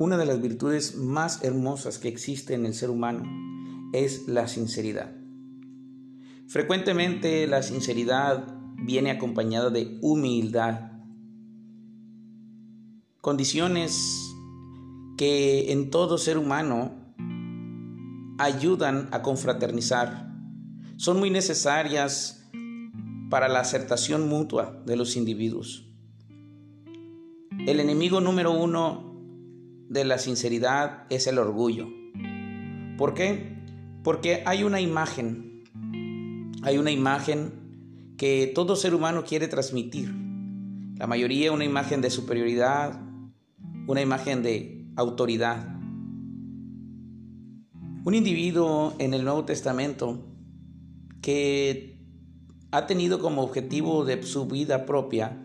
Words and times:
una 0.00 0.16
de 0.16 0.24
las 0.24 0.40
virtudes 0.40 0.96
más 0.96 1.44
hermosas 1.44 1.98
que 1.98 2.08
existe 2.08 2.54
en 2.54 2.64
el 2.64 2.72
ser 2.72 2.88
humano 2.88 3.22
es 3.92 4.26
la 4.28 4.48
sinceridad. 4.48 5.12
Frecuentemente 6.48 7.46
la 7.46 7.62
sinceridad 7.62 8.46
viene 8.78 9.10
acompañada 9.10 9.68
de 9.68 9.98
humildad, 10.00 10.92
condiciones 13.20 14.34
que 15.18 15.70
en 15.70 15.90
todo 15.90 16.16
ser 16.16 16.38
humano 16.38 16.92
ayudan 18.38 19.10
a 19.12 19.20
confraternizar, 19.20 20.34
son 20.96 21.18
muy 21.18 21.28
necesarias 21.28 22.50
para 23.28 23.50
la 23.50 23.60
aceptación 23.60 24.30
mutua 24.30 24.82
de 24.86 24.96
los 24.96 25.14
individuos. 25.14 25.92
El 27.66 27.80
enemigo 27.80 28.22
número 28.22 28.52
uno 28.52 29.09
de 29.90 30.04
la 30.04 30.18
sinceridad 30.18 31.04
es 31.10 31.26
el 31.26 31.36
orgullo. 31.38 31.88
¿Por 32.96 33.12
qué? 33.12 33.56
Porque 34.04 34.42
hay 34.46 34.62
una 34.62 34.80
imagen, 34.80 35.64
hay 36.62 36.78
una 36.78 36.92
imagen 36.92 38.14
que 38.16 38.50
todo 38.54 38.76
ser 38.76 38.94
humano 38.94 39.24
quiere 39.24 39.48
transmitir. 39.48 40.14
La 40.96 41.06
mayoría 41.06 41.50
una 41.50 41.64
imagen 41.64 42.00
de 42.00 42.10
superioridad, 42.10 43.00
una 43.88 44.00
imagen 44.00 44.42
de 44.42 44.86
autoridad. 44.94 45.76
Un 48.04 48.14
individuo 48.14 48.94
en 48.98 49.12
el 49.12 49.24
Nuevo 49.24 49.44
Testamento 49.44 50.24
que 51.20 51.98
ha 52.70 52.86
tenido 52.86 53.18
como 53.18 53.42
objetivo 53.42 54.04
de 54.04 54.22
su 54.22 54.46
vida 54.46 54.86
propia 54.86 55.36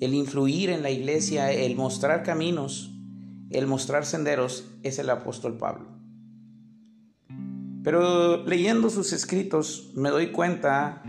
el 0.00 0.14
influir 0.14 0.70
en 0.70 0.82
la 0.82 0.90
iglesia, 0.90 1.52
el 1.52 1.76
mostrar 1.76 2.24
caminos, 2.24 2.93
el 3.50 3.66
mostrar 3.66 4.06
senderos, 4.06 4.68
es 4.82 4.98
el 4.98 5.10
apóstol 5.10 5.58
Pablo. 5.58 5.86
Pero 7.82 8.44
leyendo 8.46 8.88
sus 8.88 9.12
escritos 9.12 9.92
me 9.94 10.08
doy 10.08 10.32
cuenta 10.32 11.02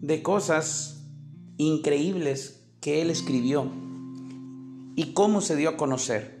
de 0.00 0.22
cosas 0.22 1.10
increíbles 1.56 2.70
que 2.80 3.02
él 3.02 3.10
escribió 3.10 3.70
y 4.94 5.12
cómo 5.12 5.40
se 5.40 5.56
dio 5.56 5.70
a 5.70 5.76
conocer. 5.76 6.36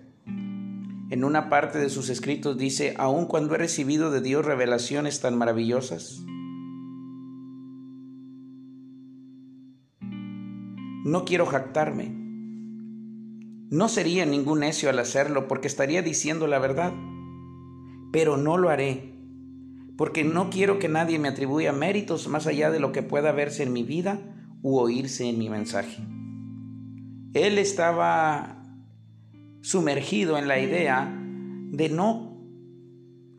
En 1.10 1.24
una 1.24 1.48
parte 1.48 1.78
de 1.78 1.88
sus 1.88 2.08
escritos 2.08 2.56
dice, 2.56 2.94
aun 2.98 3.26
cuando 3.26 3.54
he 3.54 3.58
recibido 3.58 4.10
de 4.10 4.20
Dios 4.20 4.44
revelaciones 4.44 5.20
tan 5.20 5.36
maravillosas, 5.36 6.20
no 11.04 11.24
quiero 11.24 11.46
jactarme. 11.46 12.25
No 13.68 13.88
sería 13.88 14.24
ningún 14.26 14.60
necio 14.60 14.90
al 14.90 14.98
hacerlo 15.00 15.48
porque 15.48 15.66
estaría 15.66 16.00
diciendo 16.00 16.46
la 16.46 16.60
verdad, 16.60 16.92
pero 18.12 18.36
no 18.36 18.58
lo 18.58 18.70
haré, 18.70 19.12
porque 19.96 20.22
no 20.22 20.50
quiero 20.50 20.78
que 20.78 20.88
nadie 20.88 21.18
me 21.18 21.28
atribuya 21.28 21.72
méritos 21.72 22.28
más 22.28 22.46
allá 22.46 22.70
de 22.70 22.78
lo 22.78 22.92
que 22.92 23.02
pueda 23.02 23.32
verse 23.32 23.64
en 23.64 23.72
mi 23.72 23.82
vida 23.82 24.20
u 24.62 24.78
oírse 24.78 25.28
en 25.28 25.38
mi 25.38 25.50
mensaje. 25.50 26.00
Él 27.34 27.58
estaba 27.58 28.62
sumergido 29.62 30.38
en 30.38 30.46
la 30.46 30.60
idea 30.60 31.12
de 31.72 31.88
no, 31.88 32.40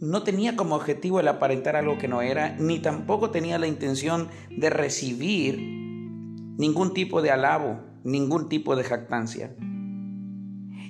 no 0.02 0.24
tenía 0.24 0.58
como 0.58 0.76
objetivo 0.76 1.22
el 1.22 1.30
aparentar 1.30 1.78
algo 1.78 1.98
que 1.98 2.10
no 2.10 2.22
era, 2.22 2.54
ni 2.60 2.80
tampoco 2.80 3.32
tenía 3.32 3.58
la 3.60 3.68
intención 3.68 4.28
de 4.50 4.70
recibir 4.70 5.58
ningún 5.58 6.94
tipo 6.94 7.22
de 7.22 7.32
alabo, 7.32 7.80
ningún 8.04 8.50
tipo 8.50 8.76
de 8.76 8.84
jactancia. 8.84 9.56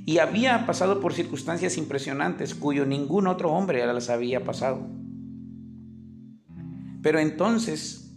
Y 0.08 0.19
había 0.19 0.66
pasado 0.66 1.02
por 1.02 1.13
circunstancias 1.13 1.77
impresionantes 1.77 2.55
cuyo 2.55 2.85
ningún 2.85 3.28
otro 3.28 3.51
hombre 3.51 3.85
las 3.85 4.09
había 4.09 4.45
pasado. 4.45 4.88
Pero 7.03 7.19
entonces, 7.19 8.16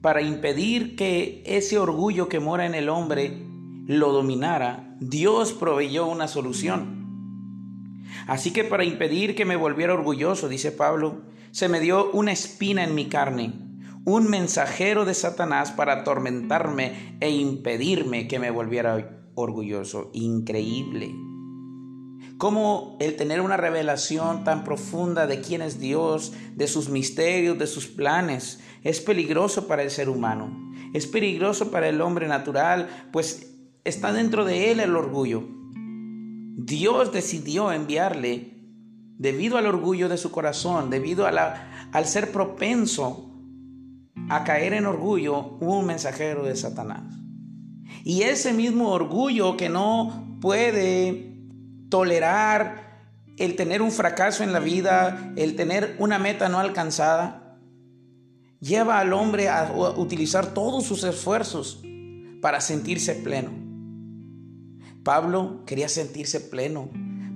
para 0.00 0.22
impedir 0.22 0.96
que 0.96 1.42
ese 1.44 1.76
orgullo 1.76 2.30
que 2.30 2.40
mora 2.40 2.64
en 2.64 2.74
el 2.74 2.88
hombre 2.88 3.46
lo 3.86 4.12
dominara, 4.12 4.96
Dios 4.98 5.52
proveyó 5.52 6.06
una 6.06 6.26
solución. 6.26 8.02
Así 8.26 8.50
que 8.50 8.64
para 8.64 8.86
impedir 8.86 9.34
que 9.34 9.44
me 9.44 9.56
volviera 9.56 9.92
orgulloso, 9.92 10.48
dice 10.48 10.72
Pablo, 10.72 11.20
se 11.50 11.68
me 11.68 11.80
dio 11.80 12.10
una 12.12 12.32
espina 12.32 12.82
en 12.82 12.94
mi 12.94 13.10
carne, 13.10 13.52
un 14.06 14.30
mensajero 14.30 15.04
de 15.04 15.12
Satanás 15.12 15.70
para 15.70 16.00
atormentarme 16.00 17.18
e 17.20 17.28
impedirme 17.28 18.26
que 18.26 18.38
me 18.38 18.50
volviera 18.50 19.21
orgulloso. 19.34 20.10
Increíble. 20.12 21.14
Cómo 22.38 22.96
el 22.98 23.16
tener 23.16 23.40
una 23.40 23.56
revelación 23.56 24.44
tan 24.44 24.64
profunda 24.64 25.26
de 25.26 25.40
quién 25.40 25.62
es 25.62 25.78
Dios, 25.78 26.32
de 26.56 26.66
sus 26.66 26.88
misterios, 26.88 27.58
de 27.58 27.66
sus 27.66 27.86
planes, 27.86 28.60
es 28.82 29.00
peligroso 29.00 29.68
para 29.68 29.82
el 29.82 29.90
ser 29.90 30.08
humano. 30.08 30.72
Es 30.92 31.06
peligroso 31.06 31.70
para 31.70 31.88
el 31.88 32.00
hombre 32.00 32.26
natural, 32.28 32.88
pues 33.12 33.54
está 33.84 34.12
dentro 34.12 34.44
de 34.44 34.72
él 34.72 34.80
el 34.80 34.96
orgullo. 34.96 35.44
Dios 36.56 37.12
decidió 37.12 37.72
enviarle, 37.72 38.58
debido 39.18 39.56
al 39.56 39.66
orgullo 39.66 40.08
de 40.08 40.18
su 40.18 40.30
corazón, 40.30 40.90
debido 40.90 41.26
al 41.26 42.06
ser 42.06 42.32
propenso 42.32 43.30
a 44.28 44.44
caer 44.44 44.72
en 44.72 44.86
orgullo, 44.86 45.58
un 45.60 45.86
mensajero 45.86 46.44
de 46.44 46.56
Satanás. 46.56 47.21
Y 48.04 48.22
ese 48.22 48.52
mismo 48.52 48.90
orgullo 48.90 49.56
que 49.56 49.68
no 49.68 50.38
puede 50.40 51.32
tolerar 51.88 53.06
el 53.38 53.56
tener 53.56 53.82
un 53.82 53.90
fracaso 53.90 54.44
en 54.44 54.52
la 54.52 54.60
vida, 54.60 55.32
el 55.36 55.56
tener 55.56 55.96
una 55.98 56.18
meta 56.18 56.48
no 56.48 56.58
alcanzada, 56.58 57.58
lleva 58.60 58.98
al 58.98 59.12
hombre 59.12 59.48
a 59.48 59.72
utilizar 59.96 60.54
todos 60.54 60.84
sus 60.84 61.04
esfuerzos 61.04 61.82
para 62.40 62.60
sentirse 62.60 63.14
pleno. 63.14 63.50
Pablo 65.02 65.64
quería 65.66 65.88
sentirse 65.88 66.40
pleno. 66.40 66.88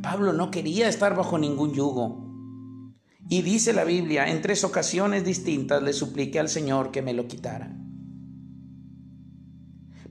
Pablo 0.02 0.32
no 0.32 0.50
quería 0.50 0.88
estar 0.88 1.16
bajo 1.16 1.38
ningún 1.38 1.72
yugo. 1.72 2.24
Y 3.28 3.42
dice 3.42 3.72
la 3.72 3.84
Biblia, 3.84 4.28
en 4.28 4.40
tres 4.40 4.62
ocasiones 4.62 5.24
distintas 5.24 5.82
le 5.82 5.92
supliqué 5.92 6.38
al 6.38 6.48
Señor 6.48 6.92
que 6.92 7.02
me 7.02 7.12
lo 7.12 7.26
quitara. 7.26 7.76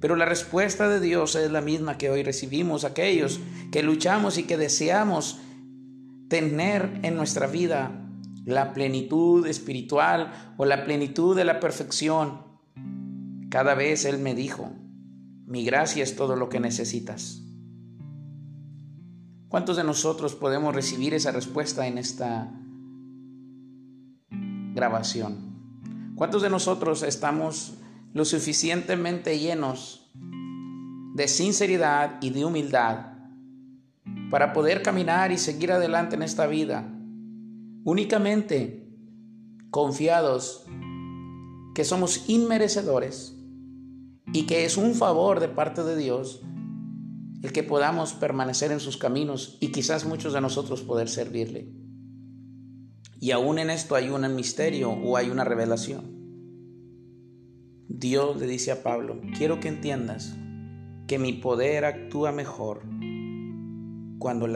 Pero 0.06 0.18
la 0.18 0.26
respuesta 0.26 0.88
de 0.88 1.00
Dios 1.00 1.34
es 1.34 1.50
la 1.50 1.62
misma 1.62 1.98
que 1.98 2.12
hoy 2.12 2.22
recibimos 2.22 2.84
aquellos 2.84 3.40
que 3.72 3.82
luchamos 3.82 4.38
y 4.38 4.44
que 4.44 4.56
deseamos 4.56 5.40
tener 6.30 7.00
en 7.02 7.16
nuestra 7.16 7.48
vida 7.48 8.08
la 8.46 8.72
plenitud 8.72 9.48
espiritual 9.48 10.54
o 10.58 10.66
la 10.66 10.86
plenitud 10.86 11.36
de 11.36 11.44
la 11.44 11.60
perfección. 11.60 12.44
Cada 13.50 13.74
vez 13.74 14.06
Él 14.06 14.20
me 14.20 14.36
dijo, 14.36 14.72
mi 15.48 15.66
gracia 15.66 16.04
es 16.04 16.16
todo 16.16 16.36
lo 16.36 16.50
que 16.50 16.60
necesitas. 16.60 17.42
¿Cuántos 19.48 19.76
de 19.76 19.86
nosotros 19.86 20.36
podemos 20.36 20.76
recibir 20.76 21.16
esa 21.16 21.32
respuesta 21.32 21.88
en 21.88 21.98
esta 21.98 22.54
grabación? 24.76 26.14
¿Cuántos 26.16 26.44
de 26.44 26.52
nosotros 26.52 27.02
estamos 27.02 27.80
lo 28.16 28.24
suficientemente 28.24 29.38
llenos 29.40 30.10
de 31.16 31.28
sinceridad 31.28 32.18
y 32.22 32.30
de 32.30 32.46
humildad 32.46 33.08
para 34.32 34.54
poder 34.54 34.82
caminar 34.82 35.34
y 35.34 35.38
seguir 35.38 35.74
adelante 35.74 36.16
en 36.16 36.24
esta 36.24 36.48
vida? 36.48 36.90
Únicamente 37.84 38.88
confiados 39.70 40.66
que 41.76 41.84
somos 41.84 42.30
inmerecedores 42.30 43.36
y 44.32 44.44
que 44.46 44.64
es 44.64 44.78
un 44.78 44.96
favor 44.96 45.42
de 45.42 45.50
parte 45.50 45.84
de 45.84 45.98
Dios 45.98 46.42
el 47.44 47.52
que 47.52 47.64
podamos 47.64 48.14
permanecer 48.14 48.72
en 48.72 48.80
sus 48.80 48.96
caminos 48.96 49.58
y 49.60 49.74
quizás 49.74 50.06
muchos 50.06 50.32
de 50.32 50.40
nosotros 50.40 50.84
poder 50.84 51.10
servirle. 51.10 51.70
Y 53.20 53.32
aún 53.32 53.60
en 53.60 53.70
esto 53.70 53.94
hay 53.94 54.08
un 54.08 54.34
misterio 54.36 54.92
o 54.92 55.18
hay 55.18 55.30
una 55.30 55.44
revelación. 55.44 56.15
Dios 58.00 58.40
le 58.40 58.48
dice 58.48 58.72
a 58.72 58.84
Pablo, 58.84 59.22
quiero 59.38 59.60
que 59.60 59.68
entiendas 59.68 60.36
que 61.08 61.20
mi 61.20 61.34
poder 61.34 61.86
actúa 61.86 62.32
mejor 62.32 62.82
cuando, 64.20 64.48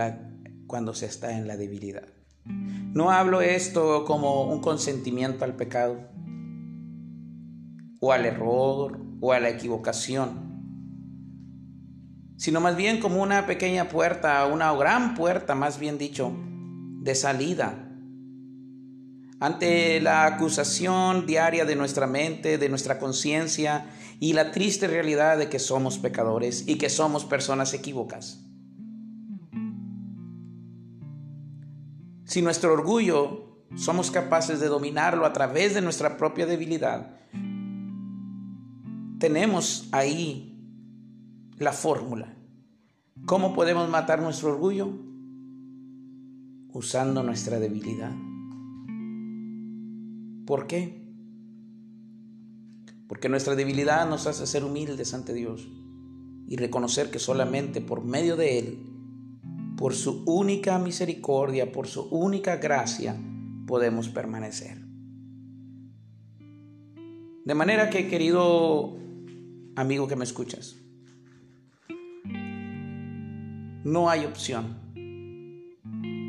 cuando 0.68 0.94
se 0.94 1.06
está 1.06 1.38
en 1.38 1.48
la 1.48 1.58
debilidad. 1.58 2.08
No 2.46 3.12
hablo 3.12 3.42
esto 3.42 4.06
como 4.06 4.52
un 4.52 4.62
consentimiento 4.62 5.46
al 5.46 5.56
pecado 5.56 6.10
o 8.00 8.12
al 8.12 8.26
error 8.26 9.00
o 9.22 9.34
a 9.34 9.40
la 9.40 9.50
equivocación 9.50 10.50
sino 12.40 12.62
más 12.62 12.78
bien 12.78 13.02
como 13.02 13.22
una 13.22 13.46
pequeña 13.46 13.90
puerta, 13.90 14.46
una 14.46 14.72
gran 14.72 15.14
puerta, 15.14 15.56
más 15.56 15.78
bien 15.78 15.98
dicho, 15.98 16.32
de 17.02 17.14
salida. 17.14 17.89
Ante 19.40 20.02
la 20.02 20.26
acusación 20.26 21.26
diaria 21.26 21.64
de 21.64 21.78
nuestra 21.78 22.08
mente, 22.08 22.58
de 22.58 22.68
nuestra 22.70 23.00
conciencia 23.00 23.86
y 24.20 24.34
la 24.34 24.52
triste 24.52 24.88
realidad 24.88 25.38
de 25.38 25.48
que 25.48 25.60
somos 25.60 25.98
pecadores 25.98 26.68
y 26.68 26.76
que 26.76 26.90
somos 26.90 27.24
personas 27.24 27.74
equívocas. 27.74 28.46
Si 32.26 32.42
nuestro 32.42 32.74
orgullo 32.74 33.66
somos 33.76 34.12
capaces 34.12 34.60
de 34.60 34.68
dominarlo 34.68 35.26
a 35.26 35.32
través 35.32 35.74
de 35.74 35.82
nuestra 35.82 36.18
propia 36.18 36.46
debilidad, 36.46 37.16
tenemos 39.20 39.88
ahí 39.94 40.50
la 41.58 41.72
fórmula. 41.72 42.36
¿Cómo 43.26 43.54
podemos 43.54 43.90
matar 43.90 44.22
nuestro 44.22 44.52
orgullo? 44.52 44.90
Usando 46.72 47.24
nuestra 47.24 47.60
debilidad. 47.60 48.12
¿Por 50.50 50.66
qué? 50.66 51.00
Porque 53.08 53.30
nuestra 53.30 53.54
debilidad 53.54 54.10
nos 54.10 54.26
hace 54.26 54.48
ser 54.48 54.64
humildes 54.64 55.14
ante 55.14 55.32
Dios 55.32 55.70
y 56.48 56.58
reconocer 56.58 57.12
que 57.12 57.20
solamente 57.20 57.82
por 57.82 58.04
medio 58.04 58.36
de 58.36 58.58
Él, 58.58 58.80
por 59.78 59.94
su 59.94 60.24
única 60.26 60.80
misericordia, 60.80 61.72
por 61.72 61.86
su 61.86 62.02
única 62.10 62.56
gracia, 62.56 63.16
podemos 63.68 64.10
permanecer. 64.10 64.80
De 67.46 67.54
manera 67.54 67.92
que, 67.92 68.08
querido 68.08 68.98
amigo 69.76 70.08
que 70.08 70.16
me 70.16 70.24
escuchas, 70.24 70.78
no 73.84 74.10
hay 74.10 74.26
opción, 74.26 74.80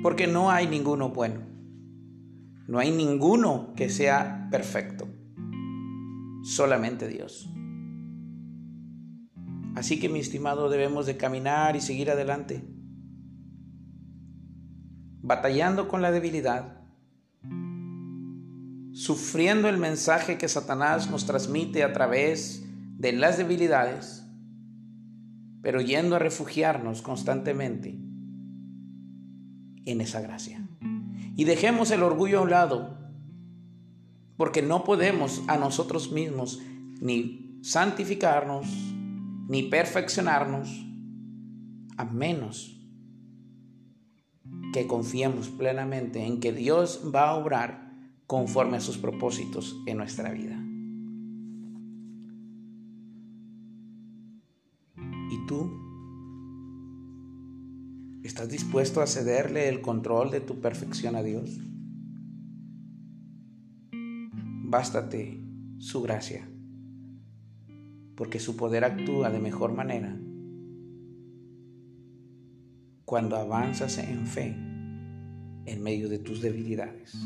porque 0.03 0.27
no 0.27 0.51
hay 0.51 0.67
ninguno 0.67 1.09
bueno, 1.09 1.41
no 2.67 2.79
hay 2.79 2.91
ninguno 2.91 3.73
que 3.75 3.89
sea 3.89 4.49
perfecto 4.51 5.09
solamente 6.43 7.09
Dios. 7.09 7.51
Así 9.75 10.01
que 10.01 10.09
mi 10.09 10.19
estimado 10.19 10.69
debemos 10.69 11.07
de 11.07 11.17
caminar 11.17 11.77
y 11.77 11.81
seguir 11.81 12.11
adelante, 12.11 12.65
batallando 15.23 15.89
con 15.89 16.03
la 16.03 16.11
debilidad, 16.11 16.83
sufriendo 18.93 19.69
el 19.69 19.79
mensaje 19.79 20.39
que 20.39 20.49
Satanás 20.49 21.11
nos 21.11 21.25
transmite 21.25 21.85
a 21.85 21.93
través 21.93 22.65
de 22.99 23.13
las 23.13 23.39
debilidades, 23.39 24.25
pero 25.63 25.81
yendo 25.81 26.17
a 26.17 26.19
refugiarnos 26.19 27.01
constantemente 27.01 27.99
en 29.85 30.01
esa 30.01 30.21
gracia. 30.21 30.70
Y 31.37 31.45
dejemos 31.45 31.91
el 31.91 32.03
orgullo 32.03 32.39
a 32.39 32.43
un 32.43 32.51
lado 32.51 32.99
porque 34.37 34.63
no 34.63 34.85
podemos 34.85 35.43
a 35.49 35.59
nosotros 35.59 36.13
mismos 36.13 36.61
ni 37.01 37.61
santificarnos, 37.63 38.67
ni 39.49 39.65
perfeccionarnos, 39.65 40.69
a 41.97 42.05
menos 42.07 42.81
que 44.73 44.87
confiemos 44.87 45.49
plenamente 45.49 46.25
en 46.25 46.41
que 46.41 46.53
Dios 46.53 47.03
va 47.15 47.29
a 47.29 47.35
obrar 47.35 47.93
conforme 48.27 48.79
a 48.79 48.81
sus 48.81 48.97
propósitos 48.97 49.77
en 49.87 49.99
nuestra 49.99 50.31
vida. 50.31 50.57
¿Y 55.31 55.47
tú? 55.47 55.90
¿Estás 58.23 58.49
dispuesto 58.49 59.01
a 59.01 59.07
cederle 59.07 59.69
el 59.69 59.81
control 59.81 60.31
de 60.31 60.41
tu 60.41 60.61
perfección 60.61 61.17
a 61.17 61.23
Dios? 61.23 61.61
bástate 64.71 65.43
su 65.79 66.01
gracia, 66.01 66.49
porque 68.15 68.39
su 68.39 68.57
poder 68.57 68.85
actúa 68.85 69.29
de 69.29 69.41
mejor 69.41 69.73
manera 69.73 70.17
cuando 73.05 73.35
avanzas 73.35 73.99
en 73.99 74.29
fe 74.29 74.55
en 75.67 75.83
medio 75.83 76.09
de 76.09 76.21
tus 76.21 76.41
debilidades. 76.41 77.19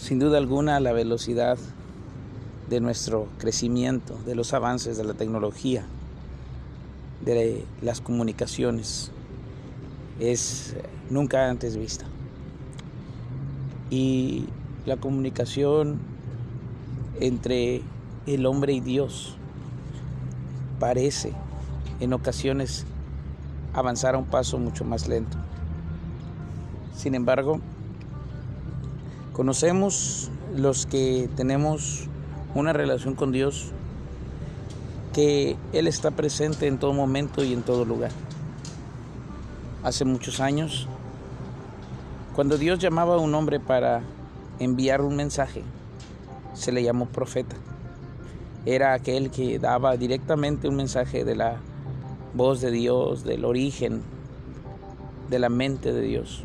Sin 0.00 0.18
duda 0.18 0.38
alguna 0.38 0.80
la 0.80 0.92
velocidad 0.92 1.58
de 2.70 2.80
nuestro 2.80 3.28
crecimiento, 3.38 4.18
de 4.24 4.34
los 4.34 4.54
avances 4.54 4.96
de 4.96 5.04
la 5.04 5.12
tecnología, 5.12 5.84
de 7.22 7.64
las 7.82 8.00
comunicaciones 8.00 9.10
es 10.18 10.74
nunca 11.10 11.50
antes 11.50 11.76
vista. 11.76 12.06
Y 13.90 14.46
la 14.86 14.96
comunicación 14.96 15.98
entre 17.20 17.82
el 18.26 18.46
hombre 18.46 18.72
y 18.72 18.80
Dios 18.80 19.36
parece 20.78 21.34
en 22.00 22.14
ocasiones 22.14 22.86
avanzar 23.74 24.14
a 24.14 24.18
un 24.18 24.24
paso 24.24 24.56
mucho 24.58 24.82
más 24.82 25.08
lento. 25.08 25.36
Sin 26.96 27.14
embargo, 27.14 27.60
conocemos 29.40 30.30
los 30.54 30.84
que 30.84 31.30
tenemos 31.34 32.10
una 32.54 32.74
relación 32.74 33.14
con 33.14 33.32
Dios 33.32 33.72
que 35.14 35.56
Él 35.72 35.86
está 35.86 36.10
presente 36.10 36.66
en 36.66 36.76
todo 36.76 36.92
momento 36.92 37.42
y 37.42 37.54
en 37.54 37.62
todo 37.62 37.86
lugar. 37.86 38.10
Hace 39.82 40.04
muchos 40.04 40.40
años, 40.40 40.86
cuando 42.36 42.58
Dios 42.58 42.80
llamaba 42.80 43.14
a 43.14 43.18
un 43.18 43.34
hombre 43.34 43.60
para 43.60 44.02
enviar 44.58 45.00
un 45.00 45.16
mensaje, 45.16 45.62
se 46.52 46.70
le 46.70 46.82
llamó 46.82 47.06
profeta. 47.06 47.56
Era 48.66 48.92
aquel 48.92 49.30
que 49.30 49.58
daba 49.58 49.96
directamente 49.96 50.68
un 50.68 50.76
mensaje 50.76 51.24
de 51.24 51.36
la 51.36 51.56
voz 52.34 52.60
de 52.60 52.70
Dios, 52.70 53.24
del 53.24 53.46
origen, 53.46 54.02
de 55.30 55.38
la 55.38 55.48
mente 55.48 55.94
de 55.94 56.02
Dios. 56.02 56.44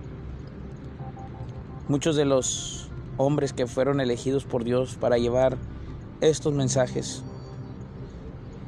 Muchos 1.89 2.15
de 2.15 2.23
los 2.23 2.84
hombres 3.17 3.53
que 3.53 3.67
fueron 3.67 4.01
elegidos 4.01 4.45
por 4.45 4.63
Dios 4.63 4.95
para 4.99 5.17
llevar 5.17 5.57
estos 6.21 6.53
mensajes 6.53 7.23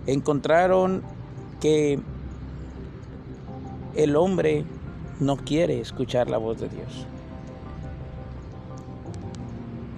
encontraron 0.07 1.03
que 1.59 1.99
el 3.95 4.15
hombre 4.15 4.63
no 5.19 5.37
quiere 5.37 5.79
escuchar 5.79 6.29
la 6.29 6.37
voz 6.37 6.59
de 6.59 6.69
Dios. 6.69 7.05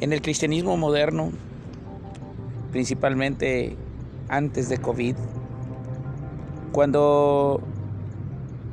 En 0.02 0.14
el 0.14 0.22
cristianismo 0.22 0.78
moderno, 0.78 1.32
principalmente 2.72 3.76
antes 4.30 4.70
de 4.70 4.78
COVID, 4.80 5.16
cuando 6.72 7.62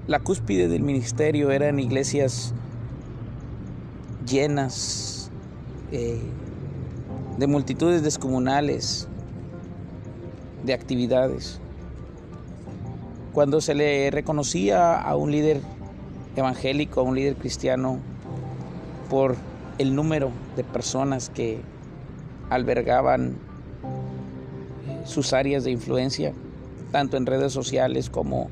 la 0.07 0.21
cúspide 0.21 0.69
del 0.69 0.83
ministerio 0.83 1.51
eran 1.51 1.81
iglesias 1.81 2.55
llenas 4.25 5.26
eh, 5.93 6.21
de 7.39 7.47
multitudes 7.47 8.03
descomunales, 8.03 9.09
de 10.65 10.75
actividades. 10.75 11.61
Cuando 13.33 13.61
se 13.61 13.75
le 13.75 14.11
reconocía 14.11 14.95
a 14.99 15.17
un 15.17 15.31
líder 15.31 15.61
evangélico, 16.35 17.01
a 17.01 17.03
un 17.05 17.15
líder 17.15 17.37
cristiano, 17.37 17.99
por 19.09 19.37
el 19.79 19.95
número 19.95 20.31
de 20.57 20.65
personas 20.65 21.31
que 21.31 21.61
albergaban 22.51 23.37
eh, 24.89 25.03
sus 25.05 25.33
áreas 25.33 25.65
de 25.65 25.71
influencia, 25.71 26.33
tanto 26.93 27.17
en 27.17 27.27
redes 27.27 27.53
sociales 27.53 28.11
como 28.11 28.49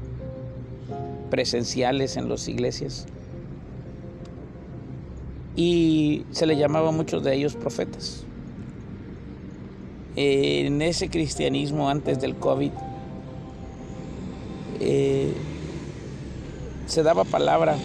presenciales 1.31 2.17
en 2.17 2.29
las 2.29 2.47
iglesias. 2.49 3.07
Y 5.57 6.25
se 6.31 6.47
le 6.47 6.57
llamaba 6.57 6.89
a 6.89 6.93
muchos 6.93 7.23
de 7.23 7.35
ellos 7.35 7.55
profetas 7.55 8.25
en 10.17 10.81
ese 10.83 11.09
cristianismo 11.09 11.89
antes 11.89 12.21
del 12.21 12.37
COVID, 12.37 12.71
eh, 14.81 15.33
se 16.87 17.03
daba 17.03 17.25
palabra 17.25 17.77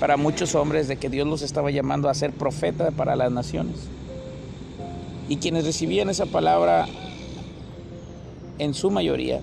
para 0.00 0.16
muchos 0.16 0.54
hombres 0.54 0.88
de 0.88 0.96
que 0.96 1.08
Dios 1.08 1.26
los 1.26 1.42
estaba 1.42 1.70
llamando 1.70 2.08
a 2.08 2.14
ser 2.14 2.32
profeta 2.32 2.90
para 2.90 3.14
las 3.14 3.30
naciones. 3.30 3.76
Y 5.28 5.36
quienes 5.36 5.64
recibían 5.64 6.08
esa 6.08 6.26
palabra, 6.26 6.88
en 8.58 8.74
su 8.74 8.90
mayoría, 8.90 9.40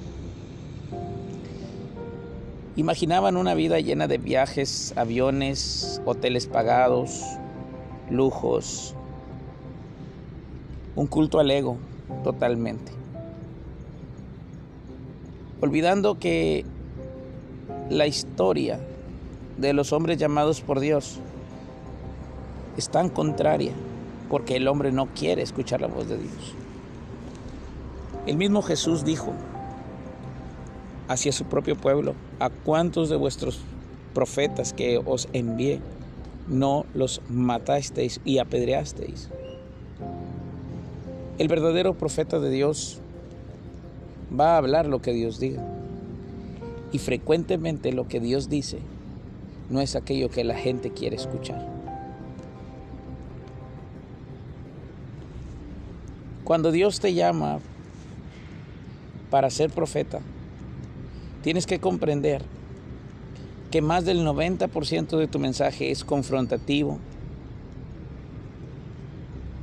imaginaban 2.76 3.38
una 3.38 3.54
vida 3.54 3.80
llena 3.80 4.08
de 4.08 4.18
viajes, 4.18 4.94
aviones, 4.98 6.02
hoteles 6.06 6.48
pagados, 6.48 7.24
lujos, 8.10 8.96
un 10.96 11.08
culto 11.08 11.40
al 11.40 11.52
ego, 11.52 11.78
totalmente. 12.24 12.92
Olvidando 15.62 16.20
que 16.20 16.66
la 17.90 18.08
historia 18.08 18.80
de 19.58 19.74
los 19.74 19.92
hombres 19.94 20.18
llamados 20.18 20.62
por 20.62 20.80
Dios 20.80 21.20
es 22.78 22.90
tan 22.90 23.10
contraria 23.10 23.74
porque 24.30 24.56
el 24.56 24.68
hombre 24.68 24.92
no 24.92 25.08
quiere 25.08 25.42
escuchar 25.42 25.82
la 25.82 25.88
voz 25.88 26.08
de 26.08 26.18
Dios. 26.18 26.54
El 28.26 28.38
mismo 28.38 28.62
Jesús 28.62 29.06
dijo 29.06 29.34
hacia 31.08 31.32
su 31.32 31.46
propio 31.46 31.76
pueblo, 31.78 32.14
¿a 32.40 32.50
cuántos 32.50 33.10
de 33.10 33.16
vuestros 33.16 33.62
profetas 34.14 34.74
que 34.74 35.02
os 35.04 35.30
envié 35.32 35.80
no 36.48 36.86
los 36.94 37.22
matasteis 37.30 38.20
y 38.26 38.40
apedreasteis? 38.40 39.30
El 41.38 41.48
verdadero 41.48 41.94
profeta 41.94 42.40
de 42.40 42.50
Dios 42.50 43.00
va 44.38 44.56
a 44.56 44.58
hablar 44.58 44.88
lo 44.88 45.02
que 45.02 45.14
Dios 45.14 45.40
diga. 45.40 45.64
Y 46.92 47.00
frecuentemente 47.00 47.92
lo 47.92 48.08
que 48.08 48.20
Dios 48.20 48.50
dice 48.50 48.80
no 49.70 49.82
es 49.82 49.96
aquello 49.96 50.30
que 50.30 50.44
la 50.44 50.56
gente 50.56 50.92
quiere 50.92 51.16
escuchar. 51.16 51.66
Cuando 56.44 56.72
Dios 56.72 57.02
te 57.02 57.14
llama 57.14 57.60
para 59.30 59.50
ser 59.50 59.70
profeta, 59.70 60.22
tienes 61.44 61.68
que 61.68 61.80
comprender 61.80 62.42
que 63.72 63.82
más 63.82 64.06
del 64.06 64.26
90% 64.26 65.18
de 65.18 65.28
tu 65.28 65.40
mensaje 65.40 65.92
es 65.92 66.04
confrontativo, 66.04 67.00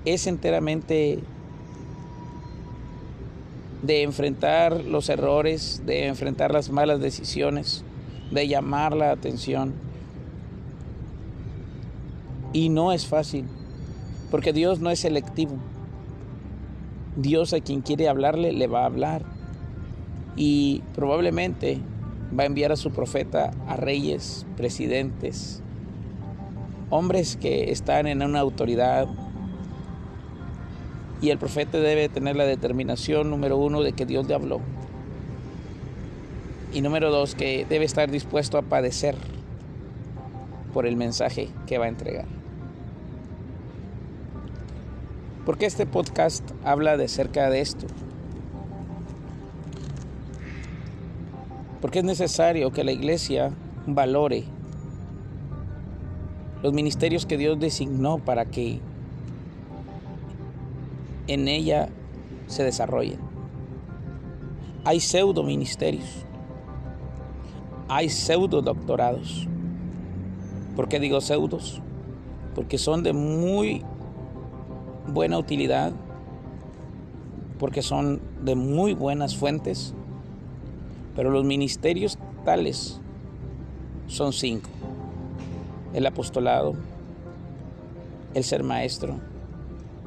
es 0.04 0.26
enteramente 0.26 1.20
de 3.82 4.02
enfrentar 4.02 4.84
los 4.84 5.08
errores, 5.08 5.82
de 5.84 6.06
enfrentar 6.06 6.52
las 6.52 6.70
malas 6.70 7.00
decisiones, 7.00 7.84
de 8.30 8.49
llamar 8.49 8.94
la 8.94 9.11
atención. 9.11 9.75
Y 12.52 12.68
no 12.68 12.92
es 12.92 13.06
fácil, 13.06 13.46
porque 14.30 14.52
Dios 14.52 14.80
no 14.80 14.90
es 14.90 15.00
selectivo. 15.00 15.56
Dios 17.16 17.52
a 17.52 17.61
quien 17.61 17.80
quiere 17.80 18.08
hablarle 18.08 18.52
le 18.52 18.66
va 18.66 18.82
a 18.82 18.87
hablar. 18.87 19.23
Y 20.37 20.82
probablemente 20.94 21.80
va 22.38 22.45
a 22.45 22.47
enviar 22.47 22.73
a 22.73 22.76
su 22.76 22.91
profeta 22.91 23.50
a 23.67 23.76
reyes, 23.76 24.47
presidentes, 24.57 25.62
hombres 26.91 27.37
que 27.37 27.71
están 27.71 28.07
en 28.07 28.23
una 28.23 28.41
autoridad. 28.41 29.09
Y 31.21 31.31
el 31.31 31.38
profeta 31.38 31.79
debe 31.79 32.09
tener 32.09 32.37
la 32.37 32.45
determinación, 32.45 33.31
número 33.31 33.57
uno, 33.57 33.83
de 33.83 33.93
que 33.93 34.07
Dios 34.07 34.26
le 34.26 34.35
habló. 34.35 34.61
Y 36.73 36.81
número 36.81 37.11
dos, 37.11 37.35
que 37.35 37.67
debe 37.69 37.85
estar 37.85 38.11
dispuesto 38.11 38.59
a 38.59 38.62
padecer 38.62 39.14
por 40.73 40.87
el 40.87 40.97
mensaje 40.97 41.49
que 41.67 41.79
va 41.79 41.85
a 41.87 41.88
entregar. 41.88 42.26
Porque 45.47 45.67
este 45.67 45.87
podcast 45.87 46.43
habla 46.64 46.97
de 46.97 47.07
cerca 47.07 47.49
de 47.50 47.61
esto? 47.61 47.87
Porque 51.85 51.99
es 51.99 52.05
necesario 52.07 52.73
que 52.73 52.83
la 52.83 52.93
iglesia 52.93 53.53
valore 53.87 54.45
los 56.62 56.73
ministerios 56.73 57.26
que 57.26 57.37
Dios 57.37 57.61
designó 57.61 58.17
para 58.17 58.47
que 58.47 58.81
en 61.26 61.47
ella 61.47 61.91
se 62.47 62.64
desarrollen. 62.64 63.19
Hay 64.87 64.99
pseudo 64.99 65.43
ministerios, 65.43 66.25
hay 67.87 68.09
pseudo 68.09 68.62
doctorados. 68.62 69.47
¿Por 70.76 70.88
qué 70.88 70.99
digo 70.99 71.21
pseudos? 71.21 71.83
Porque 72.55 72.79
son 72.79 73.03
de 73.03 73.12
muy 73.12 73.85
buena 75.07 75.37
utilidad 75.37 75.93
porque 77.59 77.83
son 77.83 78.23
de 78.43 78.55
muy 78.55 78.95
buenas 78.95 79.37
fuentes, 79.37 79.95
pero 81.14 81.30
los 81.30 81.44
ministerios 81.44 82.18
tales 82.44 83.00
son 84.06 84.33
cinco. 84.33 84.68
El 85.92 86.06
apostolado, 86.06 86.75
el 88.35 88.42
ser 88.44 88.64
maestro, 88.64 89.21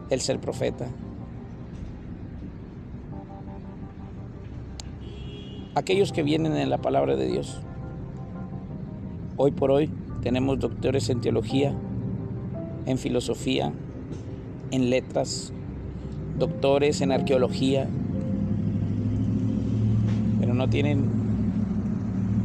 el 0.10 0.22
ser 0.22 0.40
profeta. 0.40 0.88
Aquellos 5.76 6.12
que 6.12 6.24
vienen 6.24 6.58
en 6.58 6.70
la 6.70 6.80
palabra 6.80 7.16
de 7.16 7.28
Dios. 7.28 7.62
Hoy 9.38 9.52
por 9.52 9.72
hoy 9.72 9.90
tenemos 10.22 10.60
doctores 10.60 11.10
en 11.10 11.22
teología, 11.22 11.74
en 12.86 12.98
filosofía, 12.98 13.72
en 14.72 14.90
letras, 14.90 15.54
doctores 16.38 17.02
en 17.02 17.12
arqueología, 17.12 17.88
pero 20.48 20.56
no 20.56 20.70
tienen 20.70 21.04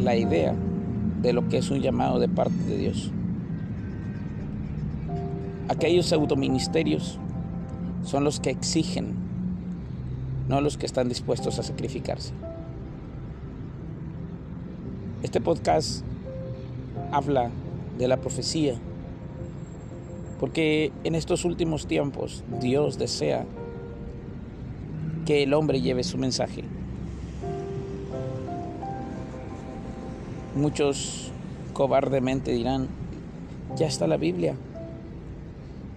la 0.00 0.16
idea 0.16 0.56
de 1.22 1.32
lo 1.32 1.48
que 1.48 1.58
es 1.58 1.70
un 1.70 1.80
llamado 1.82 2.18
de 2.18 2.26
parte 2.26 2.60
de 2.64 2.76
Dios. 2.76 3.12
Aquellos 5.68 6.12
autoministerios 6.12 7.20
son 8.02 8.24
los 8.24 8.40
que 8.40 8.50
exigen, 8.50 9.14
no 10.48 10.60
los 10.60 10.78
que 10.78 10.86
están 10.86 11.08
dispuestos 11.08 11.60
a 11.60 11.62
sacrificarse. 11.62 12.32
Este 15.22 15.40
podcast 15.40 16.02
habla 17.12 17.50
de 17.98 18.08
la 18.08 18.16
profecía 18.16 18.74
porque 20.40 20.90
en 21.04 21.14
estos 21.14 21.44
últimos 21.44 21.86
tiempos 21.86 22.42
Dios 22.60 22.98
desea 22.98 23.46
que 25.24 25.44
el 25.44 25.54
hombre 25.54 25.80
lleve 25.80 26.02
su 26.02 26.18
mensaje. 26.18 26.64
Muchos 30.54 31.30
cobardemente 31.72 32.52
dirán, 32.52 32.88
ya 33.74 33.86
está 33.86 34.06
la 34.06 34.18
Biblia. 34.18 34.54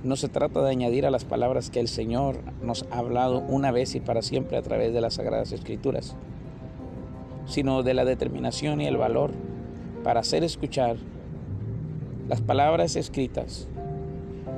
No 0.04 0.16
se 0.16 0.30
trata 0.30 0.62
de 0.64 0.70
añadir 0.70 1.06
a 1.06 1.12
las 1.12 1.26
palabras 1.26 1.70
que 1.70 1.82
el 1.82 1.90
Señor 1.90 2.38
nos 2.62 2.86
ha 2.90 3.00
hablado 3.00 3.40
una 3.40 3.72
vez 3.72 3.96
y 3.96 4.00
para 4.00 4.22
siempre 4.22 4.58
a 4.58 4.62
través 4.62 4.94
de 4.94 5.02
las 5.02 5.16
Sagradas 5.16 5.52
Escrituras, 5.52 6.16
sino 7.48 7.84
de 7.84 7.94
la 7.94 8.06
determinación 8.06 8.80
y 8.80 8.88
el 8.88 8.96
valor 8.96 9.32
para 10.06 10.22
hacer 10.22 10.44
escuchar 10.46 10.96
las 12.30 12.40
palabras 12.40 12.96
escritas 12.96 13.68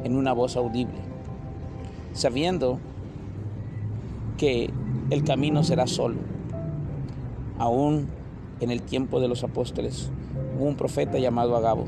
en 0.03 0.15
una 0.15 0.33
voz 0.33 0.57
audible, 0.57 0.99
sabiendo 2.13 2.79
que 4.37 4.69
el 5.09 5.23
camino 5.23 5.63
será 5.63 5.87
solo. 5.87 6.17
Aún 7.57 8.07
en 8.59 8.71
el 8.71 8.81
tiempo 8.81 9.19
de 9.19 9.27
los 9.27 9.43
apóstoles 9.43 10.11
un 10.59 10.75
profeta 10.75 11.19
llamado 11.19 11.55
Agabo 11.55 11.85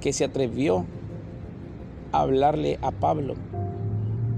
que 0.00 0.12
se 0.12 0.24
atrevió 0.24 0.84
a 2.12 2.20
hablarle 2.20 2.78
a 2.82 2.90
Pablo 2.90 3.34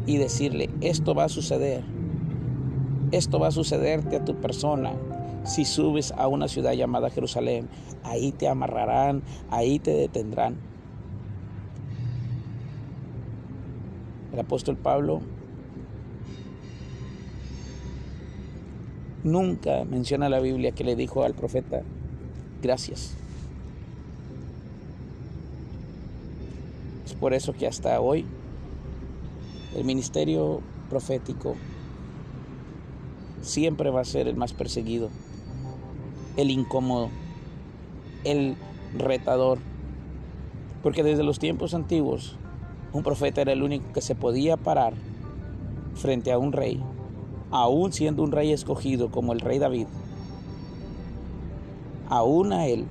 y 0.07 0.17
decirle, 0.17 0.71
esto 0.81 1.15
va 1.15 1.25
a 1.25 1.29
suceder, 1.29 1.85
esto 3.13 3.39
va 3.39 3.49
a 3.49 3.53
sucederte 3.53 4.17
a 4.17 4.25
tu 4.25 4.37
persona, 4.37 4.93
si 5.45 5.65
subes 5.65 6.13
a 6.13 6.29
una 6.29 6.49
ciudad 6.49 6.73
llamada 6.73 7.11
Jerusalén, 7.11 7.69
ahí 8.03 8.33
te 8.33 8.49
amarrarán, 8.49 9.23
ahí 9.51 9.79
te 9.79 9.93
detendrán. 9.93 10.57
El 14.33 14.41
apóstol 14.41 14.77
Pablo 14.77 15.21
nunca 19.25 19.85
menciona 19.85 20.29
la 20.29 20.41
Biblia 20.41 20.73
que 20.73 20.85
le 20.85 20.97
dijo 20.97 21.25
al 21.25 21.35
profeta, 21.35 21.83
gracias. 22.63 23.15
Es 27.05 27.15
por 27.15 27.35
eso 27.35 27.53
que 27.53 27.67
hasta 27.67 28.01
hoy 28.01 28.25
el 29.77 29.85
ministerio 29.85 30.61
profético 30.89 31.55
siempre 33.43 33.91
va 33.91 34.01
a 34.01 34.05
ser 34.05 34.29
el 34.29 34.37
más 34.37 34.53
perseguido, 34.53 35.11
el 36.37 36.51
incómodo, 36.51 37.11
el 38.25 38.57
retador, 38.97 39.59
porque 40.83 41.03
desde 41.03 41.23
los 41.23 41.39
tiempos 41.39 41.75
antiguos 41.75 42.37
un 42.93 43.03
profeta 43.03 43.41
era 43.41 43.53
el 43.53 43.63
único 43.63 43.93
que 43.93 44.01
se 44.01 44.15
podía 44.15 44.57
parar 44.57 44.95
frente 45.95 46.33
a 46.33 46.39
un 46.39 46.53
rey, 46.53 46.83
aún 47.51 47.93
siendo 47.93 48.23
un 48.23 48.33
rey 48.33 48.53
escogido 48.53 49.11
como 49.11 49.33
el 49.33 49.41
rey 49.41 49.59
David. 49.59 49.87
Aún 52.09 52.53
a 52.53 52.67
él, 52.67 52.87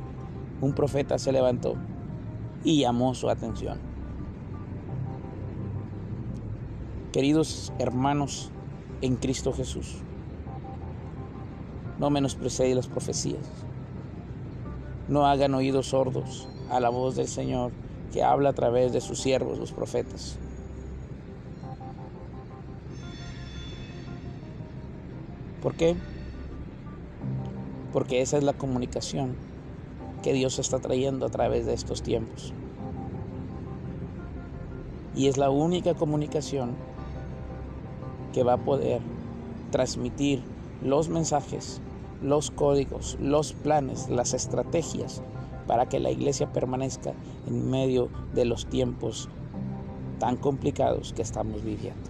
un 0.61 0.73
profeta 0.73 1.19
se 1.19 1.31
levantó 1.31 1.75
y 2.63 2.81
llamó 2.81 3.15
su 3.15 3.29
atención. 3.29 3.79
Queridos 7.11 7.73
hermanos 7.79 8.51
en 9.01 9.15
Cristo 9.15 9.51
Jesús, 9.53 9.97
no 11.99 12.09
menosprecéis 12.09 12.75
las 12.75 12.87
profecías. 12.87 13.45
No 15.09 15.25
hagan 15.25 15.53
oídos 15.53 15.87
sordos 15.87 16.47
a 16.69 16.79
la 16.79 16.89
voz 16.89 17.15
del 17.15 17.27
Señor 17.27 17.71
que 18.13 18.23
habla 18.23 18.49
a 18.49 18.53
través 18.53 18.93
de 18.93 19.01
sus 19.01 19.19
siervos, 19.19 19.59
los 19.59 19.71
profetas. 19.71 20.38
¿Por 25.61 25.75
qué? 25.75 25.95
Porque 27.91 28.21
esa 28.21 28.37
es 28.37 28.43
la 28.43 28.53
comunicación 28.53 29.35
que 30.23 30.33
Dios 30.33 30.59
está 30.59 30.79
trayendo 30.79 31.25
a 31.25 31.29
través 31.29 31.65
de 31.65 31.73
estos 31.73 32.01
tiempos. 32.01 32.53
Y 35.15 35.27
es 35.27 35.37
la 35.37 35.49
única 35.49 35.95
comunicación 35.95 36.75
que 38.33 38.43
va 38.43 38.53
a 38.53 38.57
poder 38.57 39.01
transmitir 39.71 40.43
los 40.81 41.09
mensajes, 41.09 41.81
los 42.21 42.51
códigos, 42.51 43.17
los 43.19 43.53
planes, 43.53 44.07
las 44.09 44.33
estrategias 44.33 45.21
para 45.67 45.87
que 45.87 45.99
la 45.99 46.09
iglesia 46.09 46.51
permanezca 46.51 47.13
en 47.47 47.69
medio 47.69 48.09
de 48.33 48.45
los 48.45 48.65
tiempos 48.65 49.29
tan 50.19 50.35
complicados 50.35 51.13
que 51.13 51.21
estamos 51.21 51.63
viviendo. 51.63 52.08